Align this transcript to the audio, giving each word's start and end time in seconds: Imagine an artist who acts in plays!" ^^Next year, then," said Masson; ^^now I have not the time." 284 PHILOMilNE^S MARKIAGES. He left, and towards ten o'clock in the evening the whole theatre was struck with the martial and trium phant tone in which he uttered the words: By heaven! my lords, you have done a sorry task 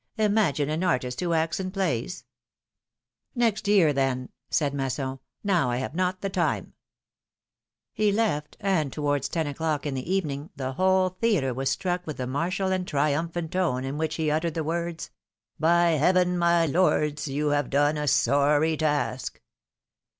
Imagine 0.17 0.67
an 0.71 0.83
artist 0.83 1.19
who 1.19 1.33
acts 1.33 1.59
in 1.59 1.69
plays!" 1.69 2.23
^^Next 3.37 3.67
year, 3.67 3.93
then," 3.93 4.29
said 4.49 4.73
Masson; 4.73 5.19
^^now 5.45 5.67
I 5.67 5.77
have 5.77 5.93
not 5.93 6.21
the 6.21 6.29
time." 6.31 6.73
284 7.97 8.03
PHILOMilNE^S 8.03 8.03
MARKIAGES. 8.03 8.03
He 8.03 8.11
left, 8.11 8.57
and 8.61 8.91
towards 8.91 9.29
ten 9.29 9.45
o'clock 9.45 9.85
in 9.85 9.93
the 9.93 10.11
evening 10.11 10.49
the 10.55 10.71
whole 10.73 11.09
theatre 11.09 11.53
was 11.53 11.69
struck 11.69 12.07
with 12.07 12.17
the 12.17 12.25
martial 12.25 12.71
and 12.71 12.87
trium 12.87 13.29
phant 13.29 13.51
tone 13.51 13.83
in 13.83 13.99
which 13.99 14.15
he 14.15 14.31
uttered 14.31 14.55
the 14.55 14.63
words: 14.63 15.11
By 15.59 15.91
heaven! 15.91 16.35
my 16.35 16.65
lords, 16.65 17.27
you 17.27 17.49
have 17.49 17.69
done 17.69 17.95
a 17.95 18.07
sorry 18.07 18.75
task 18.77 19.39